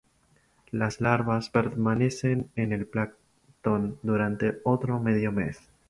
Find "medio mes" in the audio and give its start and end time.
4.99-5.59